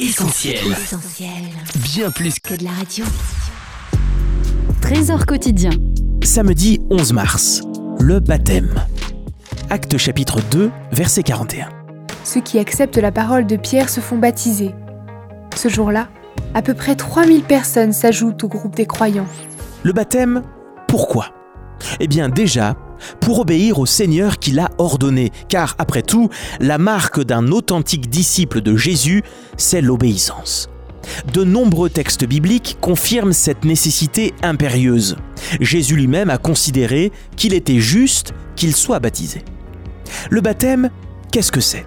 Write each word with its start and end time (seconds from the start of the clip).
Essentiel. 0.00 0.76
Bien 1.82 2.12
plus 2.12 2.38
que 2.38 2.54
de 2.54 2.62
la 2.62 2.70
radio. 2.70 3.04
Trésor 4.80 5.26
quotidien. 5.26 5.70
Samedi 6.22 6.78
11 6.88 7.12
mars. 7.14 7.62
Le 7.98 8.20
baptême. 8.20 8.76
Acte 9.70 9.98
chapitre 9.98 10.40
2, 10.52 10.70
verset 10.92 11.24
41. 11.24 11.70
Ceux 12.22 12.40
qui 12.40 12.60
acceptent 12.60 12.98
la 12.98 13.10
parole 13.10 13.44
de 13.44 13.56
Pierre 13.56 13.88
se 13.88 13.98
font 13.98 14.18
baptiser. 14.18 14.70
Ce 15.56 15.68
jour-là, 15.68 16.08
à 16.54 16.62
peu 16.62 16.74
près 16.74 16.94
3000 16.94 17.42
personnes 17.42 17.92
s'ajoutent 17.92 18.44
au 18.44 18.48
groupe 18.48 18.76
des 18.76 18.86
croyants. 18.86 19.26
Le 19.82 19.92
baptême, 19.92 20.44
pourquoi? 20.86 21.26
Eh 21.98 22.06
bien 22.06 22.28
déjà, 22.28 22.76
pour 23.20 23.40
obéir 23.40 23.78
au 23.78 23.86
Seigneur 23.86 24.38
qui 24.38 24.52
l'a 24.52 24.70
ordonné, 24.78 25.30
car 25.48 25.74
après 25.78 26.02
tout, 26.02 26.28
la 26.60 26.78
marque 26.78 27.22
d'un 27.22 27.48
authentique 27.48 28.08
disciple 28.08 28.60
de 28.60 28.76
Jésus, 28.76 29.22
c'est 29.56 29.80
l'obéissance. 29.80 30.68
De 31.32 31.44
nombreux 31.44 31.90
textes 31.90 32.26
bibliques 32.26 32.76
confirment 32.80 33.32
cette 33.32 33.64
nécessité 33.64 34.34
impérieuse. 34.42 35.16
Jésus 35.60 35.96
lui-même 35.96 36.30
a 36.30 36.38
considéré 36.38 37.12
qu'il 37.36 37.54
était 37.54 37.80
juste 37.80 38.34
qu'il 38.56 38.74
soit 38.74 39.00
baptisé. 39.00 39.42
Le 40.30 40.40
baptême, 40.40 40.90
qu'est-ce 41.30 41.52
que 41.52 41.60
c'est? 41.60 41.86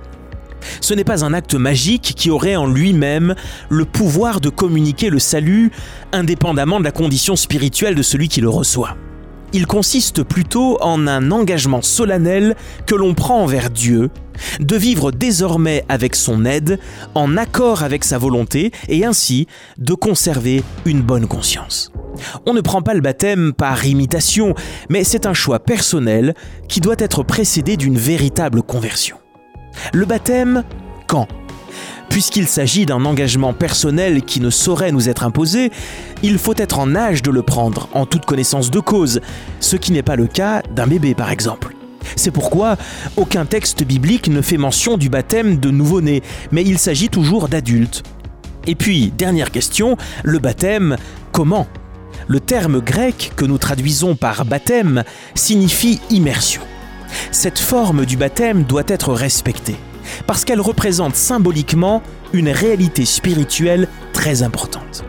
Ce 0.80 0.94
n'est 0.94 1.04
pas 1.04 1.26
un 1.26 1.34
acte 1.34 1.56
magique 1.56 2.14
qui 2.16 2.30
aurait 2.30 2.56
en 2.56 2.68
lui-même 2.68 3.36
le 3.70 3.86
pouvoir 3.86 4.42
de 4.42 4.50
communiquer 4.50 5.10
le 5.10 5.20
salut 5.20 5.72
indépendamment 6.12 6.80
de 6.80 6.86
la 6.86 6.92
condition 6.92 7.36
spirituelle 7.36 7.96
de 7.96 8.04
celui 8.04 8.30
qui 8.30 8.42
le 8.42 8.50
reçoit. 8.50 8.96
Il 9.54 9.68
consiste 9.68 10.24
plutôt 10.24 10.78
en 10.82 11.08
un 11.08 11.30
engagement 11.30 11.82
solennel 11.82 12.56
que 12.86 12.96
l'on 12.96 13.14
prend 13.14 13.42
envers 13.42 13.70
Dieu, 13.70 14.10
de 14.62 14.76
vivre 14.78 15.12
désormais 15.12 15.84
avec 15.90 16.16
son 16.16 16.46
aide, 16.46 16.80
en 17.16 17.36
accord 17.36 17.84
avec 17.84 18.06
sa 18.06 18.18
volonté, 18.18 18.72
et 18.88 19.04
ainsi 19.04 19.48
de 19.78 19.94
conserver 19.94 20.64
une 20.86 21.02
bonne 21.02 21.28
conscience. 21.28 21.92
On 22.46 22.54
ne 22.54 22.62
prend 22.62 22.82
pas 22.82 22.94
le 22.94 23.02
baptême 23.02 23.52
par 23.52 23.86
imitation, 23.86 24.56
mais 24.90 25.04
c'est 25.04 25.26
un 25.26 25.34
choix 25.34 25.60
personnel 25.60 26.34
qui 26.70 26.80
doit 26.80 26.96
être 26.98 27.24
précédé 27.24 27.76
d'une 27.76 27.98
véritable 27.98 28.62
conversion. 28.62 29.18
Le 29.94 30.06
baptême, 30.06 30.64
quand 31.08 31.28
Puisqu'il 32.12 32.46
s'agit 32.46 32.86
d'un 32.86 33.06
engagement 33.06 33.54
personnel 33.54 34.24
qui 34.24 34.42
ne 34.42 34.50
saurait 34.50 34.92
nous 34.92 35.08
être 35.08 35.24
imposé, 35.24 35.72
il 36.24 36.38
faut 36.38 36.54
être 36.58 36.78
en 36.78 36.94
âge 36.94 37.24
de 37.24 37.32
le 37.32 37.42
prendre, 37.42 37.88
en 37.94 38.06
toute 38.06 38.26
connaissance 38.26 38.70
de 38.70 38.82
cause, 38.82 39.22
ce 39.62 39.78
qui 39.78 39.94
n'est 39.94 40.04
pas 40.04 40.18
le 40.18 40.28
cas 40.28 40.62
d'un 40.76 40.88
bébé 40.88 41.16
par 41.16 41.32
exemple. 41.32 41.74
C'est 42.18 42.32
pourquoi 42.32 42.76
aucun 43.16 43.46
texte 43.46 43.86
biblique 43.86 44.28
ne 44.28 44.42
fait 44.42 44.58
mention 44.58 44.98
du 44.98 45.08
baptême 45.08 45.56
de 45.58 45.72
nouveau-né, 45.72 46.22
mais 46.52 46.64
il 46.64 46.80
s'agit 46.80 47.08
toujours 47.08 47.48
d'adultes. 47.48 48.04
Et 48.68 48.76
puis, 48.76 49.14
dernière 49.18 49.50
question, 49.50 49.96
le 50.24 50.40
baptême, 50.40 50.98
comment? 51.32 51.66
Le 52.28 52.42
terme 52.42 52.82
grec 52.82 53.32
que 53.38 53.46
nous 53.46 53.58
traduisons 53.58 54.16
par 54.16 54.44
baptême 54.44 55.06
signifie 55.34 56.02
immersion. 56.10 56.62
Cette 57.32 57.60
forme 57.60 58.06
du 58.06 58.18
baptême 58.18 58.64
doit 58.64 58.84
être 58.90 59.14
respectée 59.14 59.78
parce 60.28 60.46
qu'elle 60.46 60.62
représente 60.62 61.16
symboliquement 61.16 62.02
une 62.34 62.50
réalité 62.50 63.06
spirituelle 63.06 63.88
très 64.14 64.44
importante. 64.44 65.04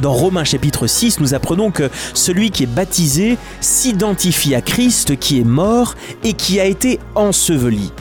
Dans 0.00 0.12
Romains 0.12 0.44
chapitre 0.44 0.86
6, 0.86 1.20
nous 1.20 1.34
apprenons 1.34 1.70
que 1.70 1.90
celui 2.14 2.50
qui 2.50 2.64
est 2.64 2.66
baptisé 2.66 3.36
s'identifie 3.60 4.54
à 4.54 4.60
Christ 4.60 5.18
qui 5.18 5.40
est 5.40 5.44
mort 5.44 5.94
et 6.24 6.32
qui 6.32 6.60
a 6.60 6.64
été 6.64 6.98
enseveli. 7.14 7.92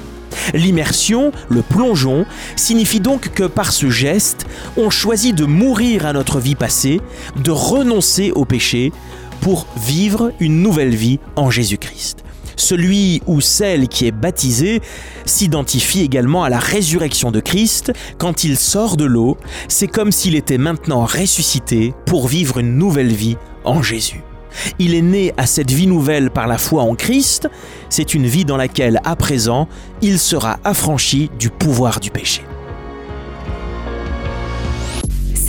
L'immersion, 0.54 1.32
le 1.50 1.62
plongeon, 1.62 2.26
signifie 2.56 3.00
donc 3.00 3.34
que 3.34 3.44
par 3.44 3.72
ce 3.72 3.90
geste, 3.90 4.46
on 4.78 4.90
choisit 4.90 5.36
de 5.36 5.46
mourir 5.46 6.06
à 6.06 6.14
notre 6.14 6.40
vie 6.40 6.56
passée, 6.56 7.02
de 7.36 7.52
renoncer 7.52 8.32
au 8.32 8.46
péché 8.46 8.92
pour 9.42 9.68
vivre 9.76 10.32
une 10.40 10.62
nouvelle 10.62 10.96
vie 10.96 11.20
en 11.36 11.50
Jésus-Christ. 11.50 12.24
Celui 12.56 13.22
ou 13.28 13.42
celle 13.42 13.88
qui 13.88 14.08
est 14.08 14.12
baptisé 14.12 14.82
s'identifie 15.26 16.02
également 16.02 16.44
à 16.44 16.50
la 16.50 16.60
résurrection 16.60 17.32
de 17.32 17.40
Christ. 17.40 17.92
Quand 18.18 18.44
il 18.44 18.58
sort 18.58 18.98
de 18.98 19.06
l'eau, 19.06 19.38
c'est 19.68 19.88
comme 19.88 20.12
s'il 20.12 20.36
était 20.36 20.58
maintenant 20.58 21.06
ressuscité 21.06 21.94
pour 22.06 22.28
vivre 22.28 22.60
une 22.60 22.78
nouvelle 22.78 23.14
vie 23.14 23.38
en 23.64 23.82
Jésus. 23.82 24.22
Il 24.80 24.96
est 24.96 25.02
né 25.02 25.34
à 25.38 25.46
cette 25.46 25.72
vie 25.72 25.88
nouvelle 25.88 26.30
par 26.30 26.48
la 26.48 26.58
foi 26.58 26.84
en 26.84 26.96
Christ. 26.96 27.48
C'est 27.90 28.14
une 28.14 28.28
vie 28.28 28.46
dans 28.46 28.58
laquelle, 28.58 29.00
à 29.04 29.16
présent, 29.16 29.68
il 30.02 30.20
sera 30.20 30.60
affranchi 30.64 31.30
du 31.40 31.50
pouvoir 31.50 32.00
du 32.00 32.12
péché. 32.12 32.44